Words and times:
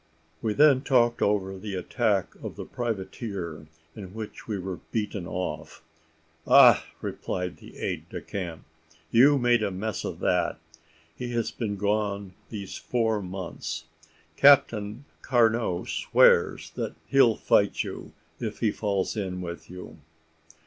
We 0.41 0.53
then 0.53 0.81
talked 0.81 1.21
over 1.21 1.55
the 1.59 1.75
attack 1.75 2.33
of 2.43 2.55
the 2.55 2.65
privateer, 2.65 3.67
in 3.95 4.15
which 4.15 4.47
we 4.47 4.57
were 4.57 4.79
beaten 4.91 5.27
off. 5.27 5.83
"Ah!" 6.47 6.83
replied 7.01 7.57
the 7.57 7.77
aide 7.77 8.09
de 8.09 8.19
camp, 8.19 8.63
"you 9.11 9.37
made 9.37 9.61
a 9.61 9.69
mess 9.69 10.03
of 10.03 10.17
that. 10.21 10.57
He 11.15 11.33
has 11.33 11.51
been 11.51 11.75
gone 11.77 12.33
these 12.49 12.77
four 12.77 13.21
months. 13.21 13.83
Captain 14.37 15.05
Carnot 15.21 15.87
swears 15.89 16.71
that 16.71 16.95
he'll 17.05 17.35
fight 17.35 17.83
you 17.83 18.11
if 18.39 18.57
he 18.57 18.71
falls 18.71 19.15
in 19.15 19.39
with 19.39 19.69
you." 19.69 19.99